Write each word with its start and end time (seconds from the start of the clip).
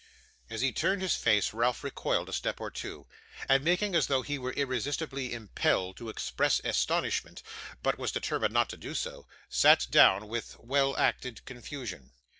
As 0.49 0.61
he 0.61 0.71
turned 0.71 1.03
his 1.03 1.15
face, 1.15 1.53
Ralph 1.53 1.83
recoiled 1.83 2.27
a 2.27 2.33
step 2.33 2.59
or 2.59 2.71
two, 2.71 3.05
and 3.47 3.63
making 3.63 3.93
as 3.93 4.07
though 4.07 4.23
he 4.23 4.39
were 4.39 4.51
irresistibly 4.53 5.31
impelled 5.31 5.95
to 5.97 6.09
express 6.09 6.59
astonishment, 6.63 7.43
but 7.83 7.99
was 7.99 8.11
determined 8.11 8.51
not 8.51 8.67
to 8.69 8.77
do 8.77 8.95
so, 8.95 9.27
sat 9.47 9.85
down 9.91 10.27
with 10.27 10.57
well 10.59 10.97
acted 10.97 11.45
confusion. 11.45 12.09